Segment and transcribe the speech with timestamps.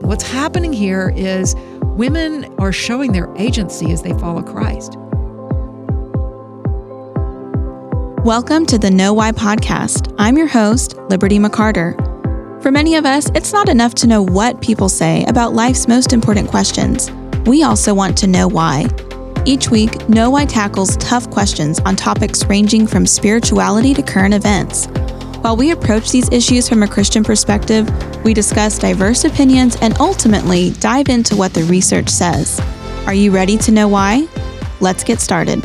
[0.00, 4.96] What's happening here is women are showing their agency as they follow Christ.
[8.24, 10.14] Welcome to the Know Why podcast.
[10.18, 11.94] I'm your host, Liberty McCarter.
[12.62, 16.12] For many of us, it's not enough to know what people say about life's most
[16.12, 17.10] important questions.
[17.46, 18.88] We also want to know why.
[19.46, 24.86] Each week, Know Why tackles tough questions on topics ranging from spirituality to current events.
[25.44, 27.86] While we approach these issues from a Christian perspective,
[28.24, 32.58] we discuss diverse opinions and ultimately dive into what the research says.
[33.04, 34.26] Are you ready to know why?
[34.80, 35.62] Let's get started.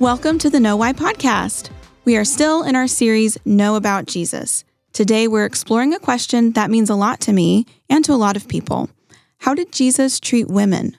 [0.00, 1.70] Welcome to the Know Why podcast.
[2.04, 4.64] We are still in our series, Know About Jesus.
[4.92, 8.36] Today, we're exploring a question that means a lot to me and to a lot
[8.36, 8.90] of people.
[9.38, 10.96] How did Jesus treat women?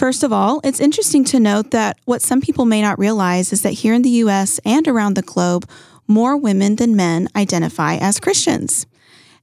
[0.00, 3.60] First of all, it's interesting to note that what some people may not realize is
[3.60, 5.68] that here in the US and around the globe,
[6.08, 8.86] more women than men identify as Christians.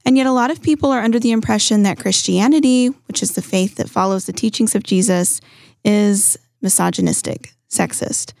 [0.04, 3.40] And yet, a lot of people are under the impression that Christianity, which is the
[3.40, 5.40] faith that follows the teachings of Jesus,
[5.84, 8.32] is misogynistic, sexist.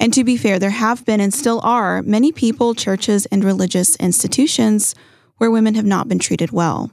[0.00, 3.94] And to be fair, there have been and still are many people, churches, and religious
[4.00, 4.96] institutions
[5.36, 6.90] where women have not been treated well.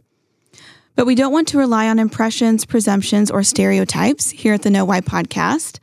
[0.99, 4.83] But we don't want to rely on impressions, presumptions, or stereotypes here at the Know
[4.83, 5.79] Why podcast.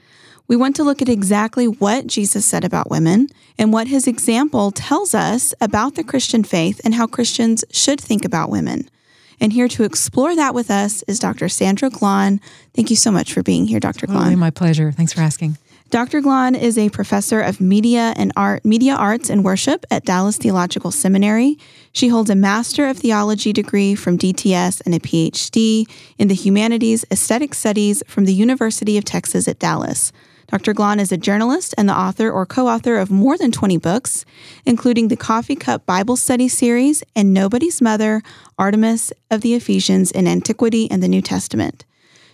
[0.46, 4.72] We want to look at exactly what Jesus said about women and what his example
[4.72, 8.90] tells us about the Christian faith and how Christians should think about women.
[9.40, 11.48] And here to explore that with us is Dr.
[11.48, 12.38] Sandra Glahn.
[12.74, 14.06] Thank you so much for being here, Dr.
[14.06, 14.34] Glahn.
[14.34, 14.92] Oh, my pleasure.
[14.92, 15.56] Thanks for asking.
[15.88, 16.20] Dr.
[16.20, 20.90] Glahn is a professor of media and art, media arts and worship at Dallas Theological
[20.90, 21.58] Seminary.
[21.92, 27.04] She holds a Master of Theology degree from DTS and a PhD in the Humanities
[27.12, 30.10] Aesthetic Studies from the University of Texas at Dallas.
[30.48, 30.74] Dr.
[30.74, 34.24] Glahn is a journalist and the author or co author of more than 20 books,
[34.64, 38.22] including the Coffee Cup Bible Study series and Nobody's Mother,
[38.58, 41.84] Artemis of the Ephesians in Antiquity and the New Testament.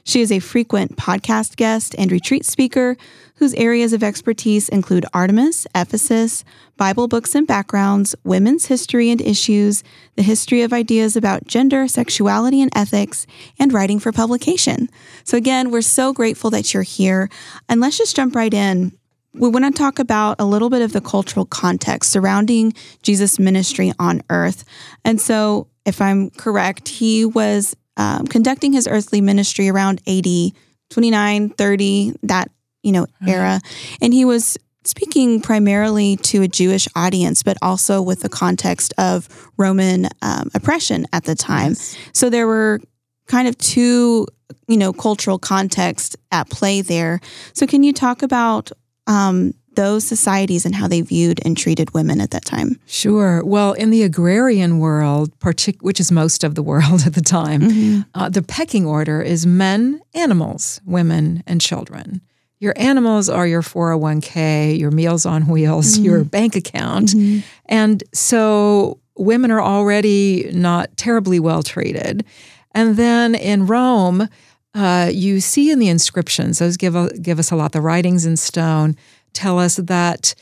[0.05, 2.97] She is a frequent podcast guest and retreat speaker
[3.37, 6.45] whose areas of expertise include Artemis, Ephesus,
[6.77, 9.85] Bible books and backgrounds, women's history and issues,
[10.17, 13.27] the history of ideas about gender, sexuality, and ethics,
[13.59, 14.89] and writing for publication.
[15.25, 17.29] So, again, we're so grateful that you're here.
[17.69, 18.97] And let's just jump right in.
[19.35, 23.93] We want to talk about a little bit of the cultural context surrounding Jesus' ministry
[23.99, 24.65] on earth.
[25.05, 30.55] And so, if I'm correct, he was um, conducting his earthly ministry around 80,
[30.91, 32.51] 29, 30, that,
[32.83, 33.29] you know, mm-hmm.
[33.29, 33.61] era.
[34.01, 39.29] And he was speaking primarily to a Jewish audience, but also with the context of
[39.57, 41.71] Roman um, oppression at the time.
[41.71, 41.97] Yes.
[42.13, 42.81] So there were
[43.27, 44.27] kind of two,
[44.67, 47.21] you know, cultural contexts at play there.
[47.53, 48.73] So can you talk about
[49.07, 52.79] um, those societies and how they viewed and treated women at that time?
[52.87, 53.45] Sure.
[53.45, 57.63] Well, in the agrarian world, partic- which is most of the world at the time,
[57.63, 58.01] mm-hmm.
[58.15, 62.21] uh, the pecking order is men, animals, women, and children.
[62.63, 66.05] Your animals are your 401k, your Meals on Wheels, mm-hmm.
[66.05, 67.09] your bank account.
[67.09, 67.41] Mm-hmm.
[67.67, 72.25] And so women are already not terribly well treated.
[72.73, 74.29] And then in Rome,
[74.75, 78.25] uh, you see in the inscriptions, those give, a, give us a lot, the writings
[78.25, 78.97] in stone
[79.33, 80.35] tell us that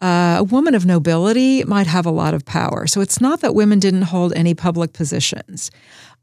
[0.00, 2.86] uh, a woman of nobility might have a lot of power.
[2.86, 5.70] So it's not that women didn't hold any public positions.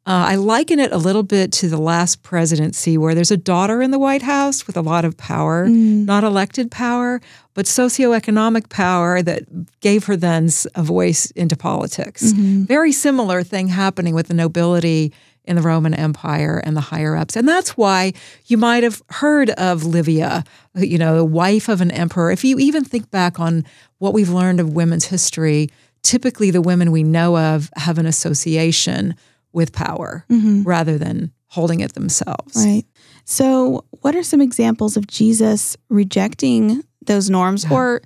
[0.08, 3.82] Uh, I liken it a little bit to the last presidency where there's a daughter
[3.82, 6.06] in the White House with a lot of power, mm.
[6.06, 7.20] not elected power,
[7.54, 9.44] but socioeconomic power that
[9.82, 12.32] gave her then a voice into politics.
[12.32, 12.64] Mm-hmm.
[12.64, 15.12] Very similar thing happening with the nobility
[15.48, 17.36] in the Roman Empire and the higher ups.
[17.36, 18.14] And that's why
[18.46, 20.44] you might have heard of Livia,
[20.76, 22.32] you know, the wife of an emperor.
[22.32, 23.66] If you even think back on
[24.00, 25.70] what we've learned of women's history,
[26.04, 29.16] typically the women we know of have an association
[29.54, 30.64] with power mm-hmm.
[30.64, 32.56] rather than holding it themselves.
[32.56, 32.84] Right.
[33.26, 37.74] So, what are some examples of Jesus rejecting those norms yeah.
[37.74, 38.02] or,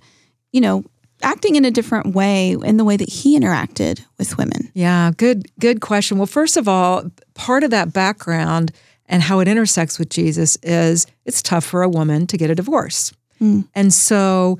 [0.51, 0.83] you know,
[1.23, 4.71] acting in a different way in the way that he interacted with women?
[4.73, 6.17] Yeah, good good question.
[6.17, 8.71] Well, first of all, part of that background
[9.07, 12.55] and how it intersects with Jesus is it's tough for a woman to get a
[12.55, 13.11] divorce.
[13.41, 13.67] Mm.
[13.75, 14.59] And so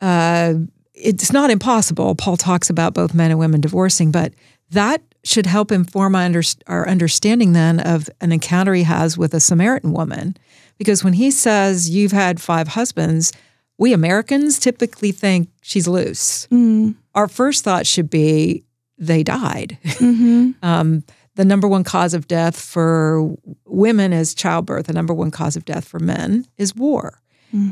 [0.00, 0.54] uh,
[0.94, 2.14] it's not impossible.
[2.14, 4.32] Paul talks about both men and women divorcing, but
[4.70, 9.34] that should help inform our, under, our understanding then of an encounter he has with
[9.34, 10.36] a Samaritan woman.
[10.78, 13.32] Because when he says, You've had five husbands,
[13.78, 16.46] we Americans typically think she's loose.
[16.48, 16.94] Mm.
[17.14, 18.64] Our first thought should be
[18.98, 19.78] they died.
[19.84, 20.50] Mm-hmm.
[20.62, 21.04] um,
[21.34, 23.34] the number one cause of death for
[23.64, 24.86] women is childbirth.
[24.86, 27.22] The number one cause of death for men is war.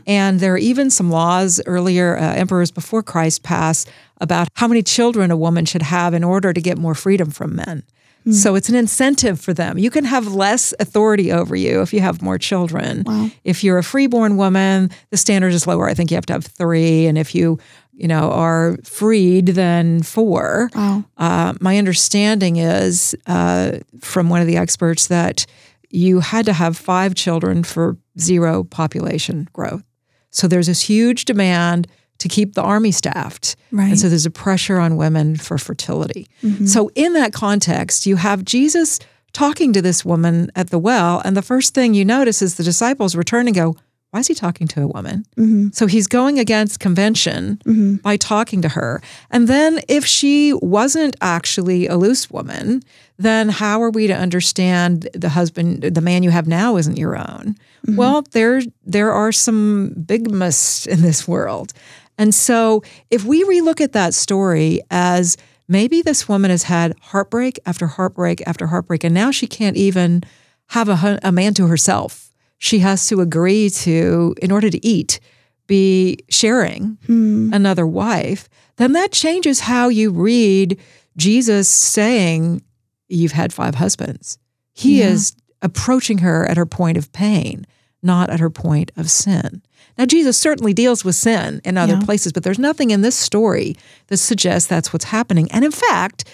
[0.07, 3.89] And there are even some laws earlier, uh, emperors before Christ passed
[4.21, 7.57] about how many children a woman should have in order to get more freedom from
[7.57, 7.85] men.
[8.33, 9.79] So it's an incentive for them.
[9.79, 13.03] You can have less authority over you if you have more children.
[13.05, 13.31] Wow.
[13.45, 15.89] If you're a freeborn woman, the standard is lower.
[15.89, 17.07] I think you have to have three.
[17.07, 17.59] And if you,
[17.93, 20.71] you know, are freed, then four.
[20.75, 21.05] Wow.
[21.17, 25.47] Uh, my understanding is uh, from one of the experts that
[25.91, 29.85] you had to have five children for zero population growth.
[30.31, 31.89] So there's this huge demand
[32.21, 33.57] to keep the army staffed.
[33.73, 33.89] Right.
[33.89, 36.29] And so there's a pressure on women for fertility.
[36.43, 36.67] Mm-hmm.
[36.67, 39.01] So, in that context, you have Jesus
[39.33, 41.21] talking to this woman at the well.
[41.25, 43.77] And the first thing you notice is the disciples return and go,
[44.11, 45.25] Why is he talking to a woman?
[45.37, 45.69] Mm-hmm.
[45.73, 47.61] So, he's going against convention
[48.03, 49.03] by talking to her.
[49.31, 52.83] And then, if she wasn't actually a loose woman,
[53.19, 57.17] then how are we to understand the husband, the man you have now isn't your
[57.17, 57.57] own?
[57.97, 61.73] Well, there, there are some bigamists in this world.
[62.21, 65.39] And so, if we relook at that story as
[65.69, 70.23] maybe this woman has had heartbreak after heartbreak after heartbreak, and now she can't even
[70.67, 72.31] have a, a man to herself.
[72.59, 75.19] She has to agree to, in order to eat,
[75.67, 77.55] be sharing hmm.
[77.55, 80.79] another wife, then that changes how you read
[81.17, 82.63] Jesus saying,
[83.09, 84.39] You've had five husbands.
[84.75, 85.09] He Yeah.
[85.09, 87.67] is approaching her at her point of pain,
[88.03, 89.63] not at her point of sin.
[89.99, 92.01] Now, Jesus certainly deals with sin in other Yeah.
[92.05, 93.77] places, but there's nothing in this story
[94.09, 95.51] that suggests that's what's happening.
[95.53, 96.25] And in fact,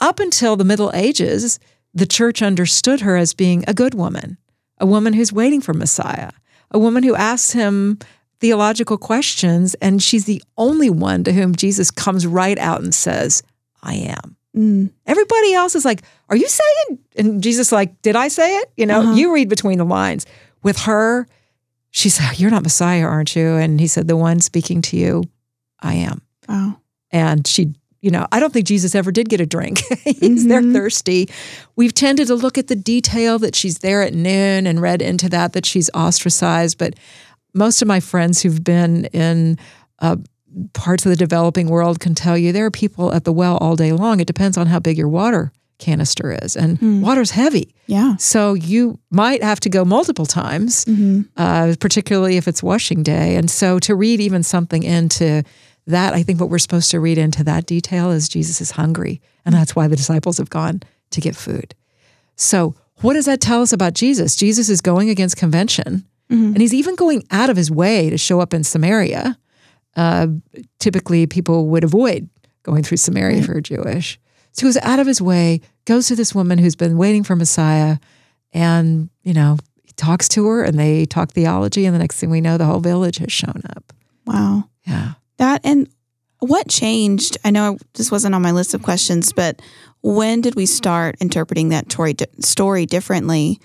[0.00, 1.58] up until the Middle Ages,
[1.92, 4.38] the church understood her as being a good woman,
[4.78, 6.30] a woman who's waiting for Messiah,
[6.70, 7.98] a woman who asks him
[8.40, 13.42] theological questions, and she's the only one to whom Jesus comes right out and says,
[13.82, 14.36] I am.
[14.56, 14.90] Mm.
[15.06, 16.98] Everybody else is like, Are you saying?
[17.16, 18.70] And Jesus, like, Did I say it?
[18.76, 19.12] You know, Uh-huh.
[19.14, 20.26] you read between the lines.
[20.62, 21.26] With her,
[21.96, 23.54] she said, You're not Messiah, aren't you?
[23.54, 25.22] And he said, The one speaking to you,
[25.80, 26.22] I am.
[26.48, 26.80] Wow.
[27.12, 29.78] And she, you know, I don't think Jesus ever did get a drink.
[30.04, 30.72] He's there Mhm.
[30.72, 31.28] thirsty.
[31.76, 35.28] We've tended to look at the detail that she's there at noon and read into
[35.28, 36.78] that that she's ostracized.
[36.78, 36.94] But
[37.54, 39.56] most of my friends who've been in
[40.00, 40.16] uh,
[40.72, 43.76] parts of the developing world can tell you there are people at the well all
[43.76, 44.18] day long.
[44.18, 47.00] It depends on how big your water canister is, and Hmm.
[47.00, 47.74] water's heavy.
[47.86, 48.16] Yeah.
[48.16, 51.22] So you might have to go multiple times, Mm-hmm.
[51.36, 53.36] uh, particularly if it's washing day.
[53.36, 55.42] And so to read even something into
[55.86, 59.20] that, I think what we're supposed to read into that detail is Jesus is hungry.
[59.44, 61.74] And that's why the disciples have gone to get food.
[62.36, 64.36] So, what does that tell us about Jesus?
[64.36, 68.40] Jesus is going against convention, and he's even going out of his way to show
[68.40, 69.36] up in Samaria.
[69.96, 70.26] Uh,
[70.80, 72.28] typically, people would avoid
[72.62, 74.18] going through Samaria if you're Jewish.
[74.54, 77.36] So he goes out of his way, goes to this woman who's been waiting for
[77.36, 77.98] Messiah,
[78.52, 82.30] and you know he talks to her, and they talk theology, and the next thing
[82.30, 83.92] we know, the whole village has shown up.
[84.26, 84.64] Wow.
[84.86, 85.14] Yeah.
[85.38, 85.88] That and
[86.38, 87.36] what changed?
[87.44, 89.60] I know this wasn't on my list of questions, but
[90.02, 93.58] when did we start interpreting that story, story differently?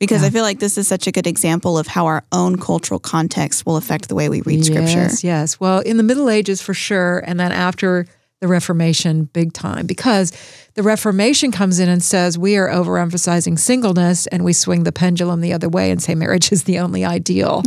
[0.00, 0.28] Because Yeah.
[0.28, 3.66] I feel like this is such a good example of how our own cultural context
[3.66, 5.02] will affect the way we read scripture.
[5.02, 5.60] Yes, yes.
[5.60, 8.06] Well, in the Middle Ages for sure, and then after
[8.42, 10.32] the Reformation, big time, because
[10.74, 15.40] the Reformation comes in and says we are overemphasizing singleness, and we swing the pendulum
[15.40, 17.62] the other way and say marriage is the only ideal.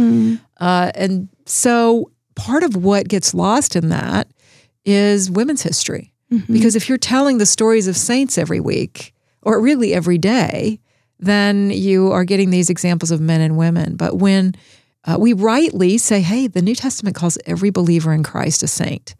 [0.57, 4.27] Uh, and so part of what gets lost in that
[4.83, 6.11] is women's history.
[6.51, 9.13] Because if you're telling the stories of saints every week,
[9.43, 10.79] or really every day,
[11.19, 13.95] then you are getting these examples of men and women.
[13.95, 14.55] But when
[15.05, 19.15] uh, we rightly say, hey, the New Testament calls every believer in Christ a saint,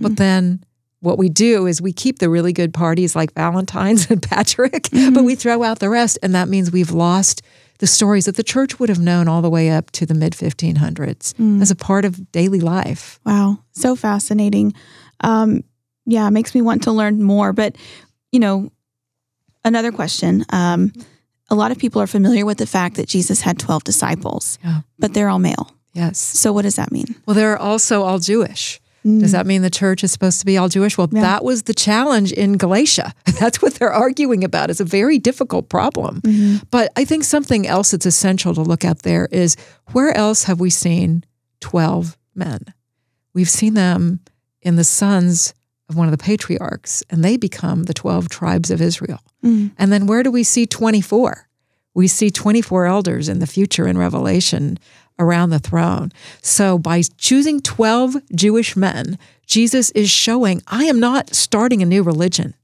[0.00, 0.62] but then
[1.00, 5.24] what we do is we keep the really good parties like Valentine's and Patrick, but
[5.24, 6.18] we throw out the rest.
[6.22, 7.42] And that means we've lost
[7.78, 10.34] the stories that the church would have known all the way up to the mid
[10.34, 13.18] 1500s as a part of daily life.
[13.24, 14.74] Wow, so fascinating.
[15.20, 15.64] Um,
[16.06, 17.52] yeah, it makes me want to learn more.
[17.54, 17.76] But
[18.32, 18.70] you know,
[19.64, 20.44] another question.
[20.50, 20.92] Um,
[21.48, 24.80] a lot of people are familiar with the fact that Jesus had twelve disciples, Yeah.
[24.98, 25.74] but they're all male.
[25.94, 26.18] Yes.
[26.18, 27.16] So what does that mean?
[27.26, 28.80] Well, they're also all Jewish.
[29.02, 30.98] Does that mean the church is supposed to be all Jewish?
[30.98, 31.22] Well, Yeah.
[31.22, 33.14] that was the challenge in Galatia.
[33.40, 34.68] That's what they're arguing about.
[34.68, 36.20] It's a very difficult problem.
[36.70, 39.56] But I think something else that's essential to look at there is
[39.92, 41.24] where else have we seen
[41.60, 42.60] 12 men?
[43.32, 44.20] We've seen them
[44.60, 45.54] in the sons
[45.88, 49.20] of one of the patriarchs, and they become the 12 tribes of Israel.
[49.44, 49.70] Mm.
[49.78, 51.48] And then where do we see 24?
[51.94, 54.78] We see 24 elders in the future in Revelation
[55.20, 56.10] around the throne.
[56.42, 62.02] So by choosing 12 Jewish men, Jesus is showing I am not starting a new
[62.02, 62.54] religion.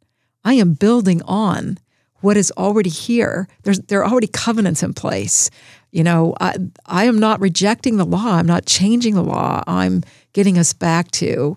[0.45, 1.79] I am building on
[2.21, 3.49] what is already here.
[3.63, 5.51] There's there are already covenants in place.
[5.93, 8.35] You know, I, I am not rejecting the law.
[8.35, 9.63] I'm not changing the law.
[9.67, 11.57] I'm getting us back to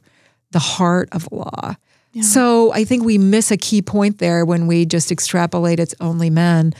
[0.51, 1.75] the heart of law.
[2.13, 2.23] Yeah.
[2.23, 6.29] So I think we miss a key point there when we just extrapolate it's only
[6.29, 6.73] men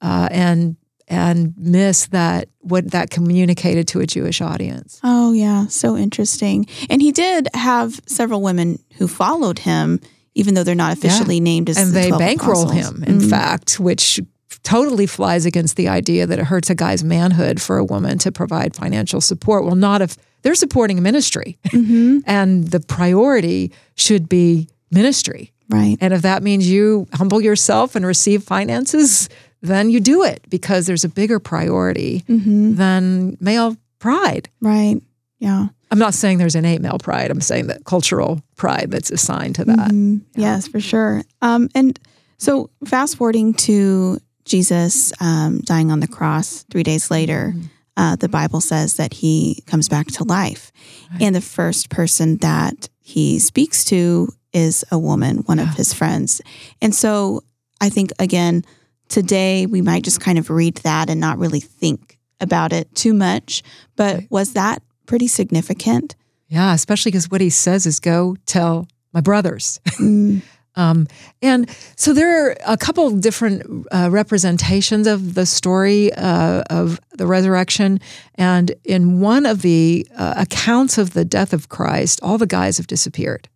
[0.00, 0.76] uh, and
[1.08, 5.00] and miss that what that communicated to a Jewish audience.
[5.02, 6.66] Oh yeah, so interesting.
[6.90, 10.00] And he did have several women who followed him,
[10.34, 11.42] even though they're not officially yeah.
[11.42, 12.98] named as and the they bankroll apostles.
[12.98, 13.04] him.
[13.04, 14.20] In mm fact, which
[14.62, 18.32] totally flies against the idea that it hurts a guy's manhood for a woman to
[18.32, 19.64] provide financial support.
[19.64, 22.18] Well, not if they're supporting a ministry, mm-hmm.
[22.26, 25.52] and the priority should be ministry.
[25.68, 25.98] Right.
[26.00, 29.28] And if that means you humble yourself and receive finances,
[29.60, 32.74] then you do it because there's a bigger priority mm-hmm.
[32.74, 34.48] than male pride.
[34.60, 35.00] Right.
[35.38, 35.68] Yeah.
[35.90, 37.30] I'm not saying there's innate male pride.
[37.30, 39.90] I'm saying that cultural pride that's assigned to that.
[39.90, 40.18] Mm-hmm.
[40.34, 40.54] Yeah.
[40.54, 41.22] Yes, for sure.
[41.40, 41.98] Um, and
[42.36, 47.66] so fast forwarding to Jesus um, dying on the cross three days later, mm-hmm.
[47.96, 50.72] uh, the Bible says that he comes back to life.
[51.12, 51.22] Right.
[51.22, 55.64] And the first person that he speaks to is a woman, one yeah.
[55.64, 56.40] of his friends.
[56.80, 57.42] And so
[57.80, 58.64] I think, again,
[59.08, 63.12] today we might just kind of read that and not really think about it too
[63.12, 63.62] much.
[63.96, 64.30] But right.
[64.30, 66.14] was that pretty significant?
[66.48, 69.80] Yeah, especially because what he says is go tell my brothers.
[69.98, 70.42] Mm.
[70.76, 71.08] um,
[71.42, 77.26] and so there are a couple different uh, representations of the story uh, of the
[77.26, 77.98] resurrection.
[78.36, 82.76] And in one of the uh, accounts of the death of Christ, all the guys
[82.76, 83.48] have disappeared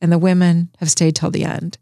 [0.00, 1.78] and the women have stayed till the end.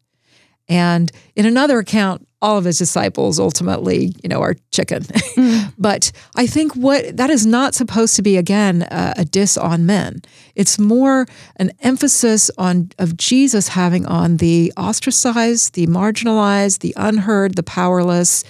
[0.69, 5.05] And in another account, all of his disciples ultimately, you know, are chicken.
[5.37, 5.75] Mm.
[5.77, 9.85] but I think what that is not supposed to be again uh, a diss on
[9.85, 10.23] men.
[10.55, 17.57] It's more an emphasis on of Jesus having on the ostracized, the marginalized, the unheard,
[17.57, 18.45] the powerless,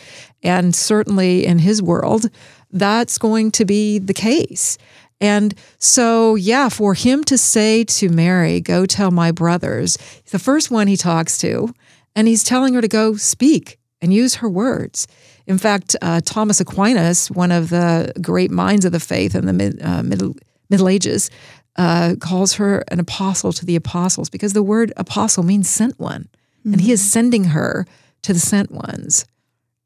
[0.44, 2.30] and certainly in his world,
[2.70, 4.78] that's going to be the case.
[5.20, 9.98] And so, yeah, for him to say to Mary, go tell my brothers,
[10.30, 11.74] the first one he talks to,
[12.16, 15.06] and he's telling her to go speak and use her words.
[15.46, 19.52] In fact, uh, Thomas Aquinas, one of the great minds of the faith in the
[19.52, 20.34] mid, uh, middle,
[20.68, 21.30] Middle Ages,
[21.76, 26.28] uh, calls her an apostle to the apostles because the word apostle means sent one.
[26.60, 26.72] Mm-hmm.
[26.72, 27.10] And he is mm-hmm.
[27.10, 27.86] sending her
[28.22, 29.26] to the sent ones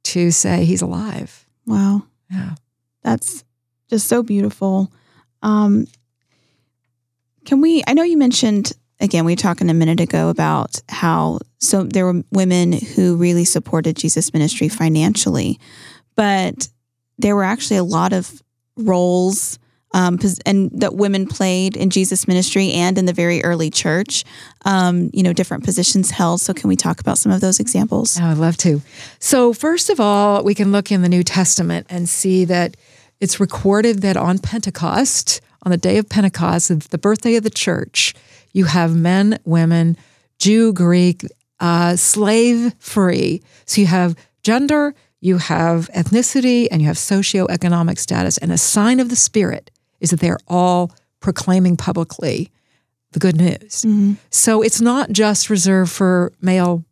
[0.04, 1.44] to say he's alive.
[1.66, 2.04] Wow.
[2.30, 2.54] Yeah.
[3.02, 3.44] That's
[3.88, 4.90] just so beautiful.
[5.42, 5.86] Um,
[7.44, 7.82] can we?
[7.86, 9.24] I know you mentioned again.
[9.24, 13.96] We were talking a minute ago about how so there were women who really supported
[13.96, 15.58] Jesus' ministry financially,
[16.16, 16.68] but
[17.18, 18.42] there were actually a lot of
[18.76, 19.58] roles
[19.92, 24.24] um, and that women played in Jesus' ministry and in the very early church.
[24.64, 26.40] Um, you know, different positions held.
[26.40, 28.18] So, can we talk about some of those examples?
[28.20, 28.82] Oh, I'd love to.
[29.18, 32.76] So, first of all, we can look in the New Testament and see that
[33.20, 38.14] it's recorded that on Pentecost, on the day of Pentecost, the birthday of the church,
[38.52, 39.96] you have men, women,
[40.38, 41.24] Jew, Greek,
[41.60, 43.42] uh, slave free.
[43.66, 48.38] So you have gender, you have ethnicity, and you have socioeconomic status.
[48.38, 52.50] And a sign of the Spirit is that they're all proclaiming publicly
[53.12, 53.82] the good news.
[53.82, 54.14] Mm-hmm.
[54.30, 56.84] So it's not just reserved for male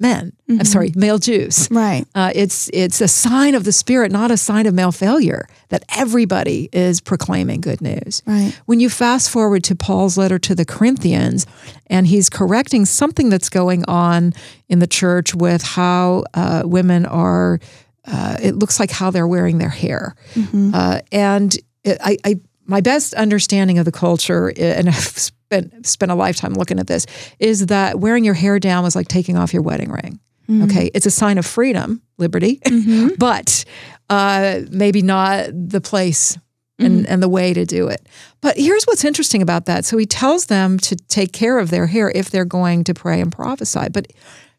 [0.00, 0.32] men.
[0.48, 0.60] Mm-hmm.
[0.60, 1.68] I'm sorry, male Jews.
[1.70, 2.06] Right.
[2.14, 5.46] Uh, it's it's a sign of the Spirit, not a sign of male failure.
[5.68, 8.22] That everybody is proclaiming good news.
[8.26, 8.58] Right.
[8.66, 11.46] When you fast forward to Paul's letter to the Corinthians,
[11.86, 14.32] and he's correcting something that's going on
[14.68, 17.60] in the church with how uh, women are.
[18.06, 20.70] Uh, it looks like how they're wearing their hair, mm-hmm.
[20.74, 21.54] Uh, and
[21.84, 22.40] it, I, I
[22.70, 27.06] my best understanding of the culture, and I've spent spent a lifetime looking at this
[27.38, 30.20] is that wearing your hair down was like taking off your wedding ring.
[30.48, 30.62] Mm-hmm.
[30.64, 33.14] Okay, it's a sign of freedom, liberty, mm-hmm.
[33.18, 33.64] but
[34.08, 36.38] uh, maybe not the place
[36.78, 37.12] and, mm-hmm.
[37.12, 38.06] and the way to do it.
[38.40, 39.84] But here's what's interesting about that.
[39.84, 43.20] So he tells them to take care of their hair if they're going to pray
[43.20, 44.06] and prophesy, but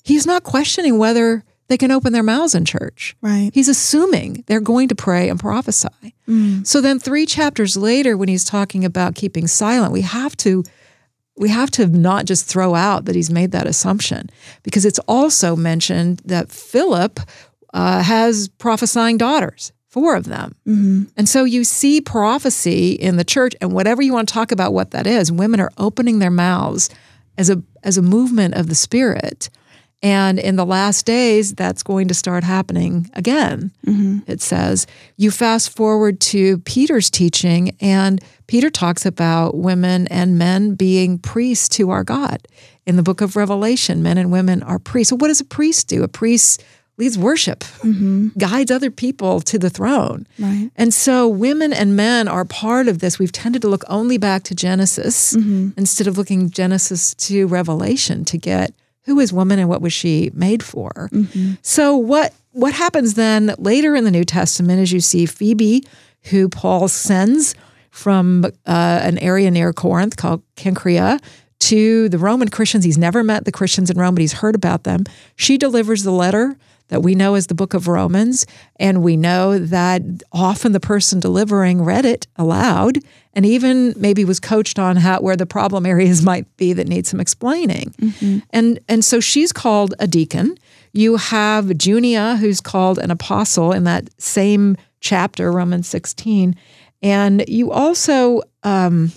[0.03, 3.15] he's not questioning whether they can open their mouths in church.
[3.21, 3.49] Right.
[3.53, 6.15] He's assuming they're going to pray and prophesy.
[6.31, 6.65] Mm.
[6.65, 10.63] So then, three chapters later, when he's talking about keeping silent, we have to
[11.37, 14.29] we have to not just throw out that he's made that assumption
[14.63, 17.19] because it's also mentioned that Philip
[17.73, 20.55] uh, has prophesying daughters, four of them.
[20.67, 21.03] Mm-hmm.
[21.17, 24.73] And so you see prophecy in the church, and whatever you want to talk about
[24.73, 26.89] what that is, women are opening their mouths
[27.37, 29.49] as a as a movement of the spirit
[30.03, 33.71] and in the last days, that's going to start happening again.
[33.85, 34.19] Mm-hmm.
[34.25, 40.73] It says, you fast forward to Peter's teaching, and Peter talks about women and men
[40.73, 42.47] being priests to our God.
[42.87, 45.11] In the book of Revelation, men and women are priests.
[45.11, 46.01] So, what does a priest do?
[46.01, 46.63] A priest
[46.97, 47.63] leads worship,
[48.37, 50.27] guides other people to the throne.
[50.37, 50.69] Right.
[50.75, 53.17] And so women and men are part of this.
[53.17, 58.37] We've tended to look only back to Genesis instead of looking Genesis to Revelation to
[58.37, 58.73] get
[59.05, 61.09] who is woman and what was she made for.
[61.61, 65.85] So what what happens then later in the New Testament is you see Phoebe,
[66.23, 67.55] who Paul sends
[67.89, 71.19] from uh, an area near Corinth called Cenchrea
[71.59, 72.83] to the Roman Christians.
[72.83, 75.03] He's never met the Christians in Rome, but he's heard about them.
[75.35, 76.57] She delivers the letter
[76.91, 78.45] that we know as the book of Romans.
[78.75, 82.99] And we know that often the person delivering read it aloud
[83.33, 87.07] and even maybe was coached on how where the problem areas might be that need
[87.07, 87.95] some explaining.
[88.51, 90.57] And and so she's called a deacon.
[90.91, 96.55] You have Junia, who's called an apostle in that same chapter, Romans 16.
[97.01, 99.13] And you also um,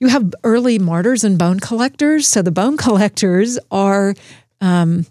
[0.00, 2.26] you have early martyrs and bone collectors.
[2.26, 4.14] So the bone collectors are
[4.62, 5.04] um,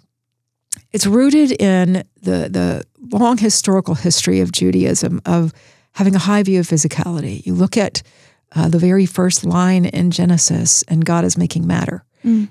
[0.94, 5.52] it's rooted in the the long historical history of Judaism of
[5.94, 7.46] having a high view of physicality.
[7.46, 8.02] You look at
[8.56, 12.06] uh, the very first line in Genesis, and God is making matter.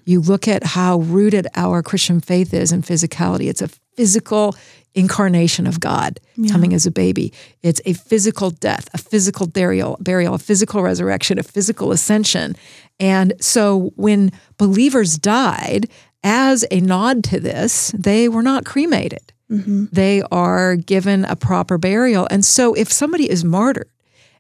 [0.05, 3.49] You look at how rooted our Christian faith is in physicality.
[3.49, 4.55] It's a physical
[4.95, 6.21] incarnation of God
[6.51, 7.33] coming as a baby.
[7.63, 12.55] It's a physical death, a physical burial, burial, a physical resurrection, a physical ascension.
[13.01, 15.89] And so when believers died,
[16.25, 19.33] as a nod to this, they were not cremated.
[19.51, 19.87] Mm-hmm.
[19.93, 22.27] They are given a proper burial.
[22.31, 23.91] And so if somebody is martyred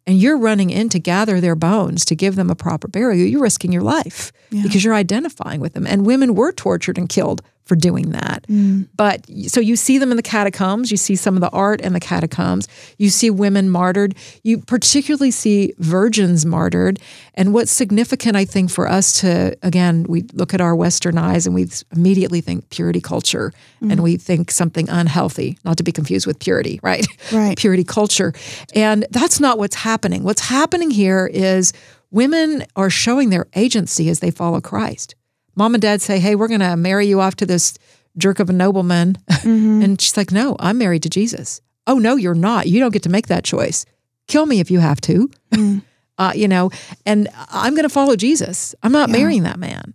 [0.06, 3.42] and you're running in to gather their bones to give them a proper burial, you're
[3.42, 5.86] risking your life because you're identifying with them.
[5.86, 8.44] And women were tortured and killed for doing that.
[8.48, 8.88] Mm.
[8.96, 11.92] But so you see them in the catacombs, you see some of the art in
[11.92, 16.98] the catacombs, you see women martyred, you particularly see virgins martyred.
[17.34, 21.46] And what's significant, I think, for us to, again, we look at our Western eyes
[21.46, 23.92] and we immediately think purity culture mm.
[23.92, 27.06] and we think something unhealthy, not to be confused with purity, right?
[27.32, 27.56] Right.
[27.56, 28.32] purity culture.
[28.74, 30.24] And that's not what's happening.
[30.24, 31.72] What's happening here is
[32.10, 35.14] women are showing their agency as they follow Christ.
[35.54, 37.78] Mom and dad say, Hey, we're going to marry you off to this
[38.16, 39.16] jerk of a nobleman.
[39.44, 41.60] and she's like, No, I'm married to Jesus.
[41.86, 42.68] Oh, no, you're not.
[42.68, 43.84] You don't get to make that choice.
[44.28, 45.30] Kill me if you have to.
[46.18, 46.70] uh, you know,
[47.04, 48.74] and I'm going to follow Jesus.
[48.82, 49.94] I'm not marrying that man.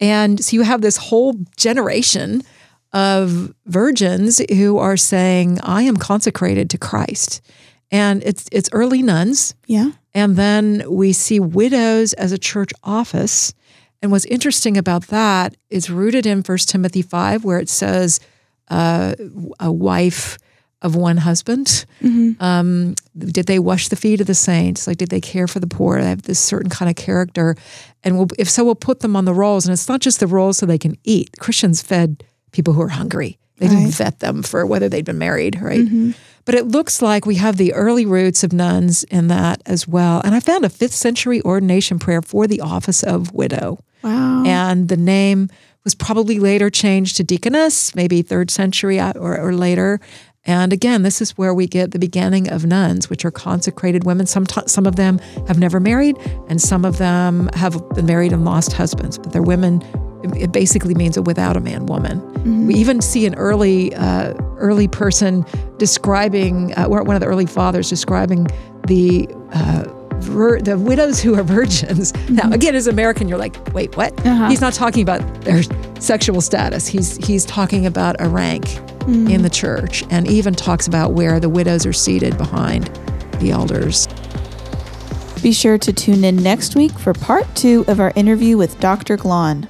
[0.00, 2.42] And so you have this whole generation
[2.92, 7.42] of virgins who are saying, I am consecrated to Christ.
[7.90, 9.54] And it's it's early nuns.
[9.66, 9.92] Yeah.
[10.14, 13.52] And then we see widows as a church office.
[14.02, 18.20] And what's interesting about that is rooted in 1 Timothy 5, where it says
[18.68, 19.14] uh,
[19.58, 20.38] a wife
[20.82, 21.86] of one husband.
[22.40, 24.86] Um, did they wash the feet of the saints?
[24.86, 26.00] Like, did they care for the poor?
[26.00, 27.56] They have this certain kind of character.
[28.04, 29.66] And we'll, if so, we'll put them on the rolls.
[29.66, 31.30] And it's not just the rolls so they can eat.
[31.40, 33.38] Christians fed people who are hungry.
[33.58, 35.80] They didn't vet them for whether they'd been married, right?
[36.46, 40.22] But it looks like we have the early roots of nuns in that as well.
[40.24, 43.80] And I found a fifth century ordination prayer for the office of widow.
[44.02, 44.44] Wow.
[44.46, 45.50] And the name
[45.82, 50.00] was probably later changed to deaconess, maybe third century or, or later.
[50.44, 54.26] And again, this is where we get the beginning of nuns, which are consecrated women.
[54.26, 56.16] Some, some of them have never married,
[56.48, 59.82] and some of them have been married and lost husbands, but they're women.
[60.36, 62.66] It basically means a without a man woman.
[62.68, 65.44] We even see an early uh, early person
[65.78, 68.46] describing uh, one of the early fathers describing
[68.86, 69.84] the uh,
[70.20, 72.12] vir- the widows who are virgins.
[72.28, 74.12] Now, again, as American, you're like, wait, what?
[74.26, 74.48] Uh-huh.
[74.48, 75.62] He's not talking about their
[76.00, 76.86] sexual status.
[76.86, 81.48] He's he's talking about a rank in the church, and even talks about where the
[81.48, 82.86] widows are seated behind
[83.38, 84.08] the elders.
[85.42, 89.16] Be sure to tune in next week for part two of our interview with Dr.
[89.16, 89.68] Glahn.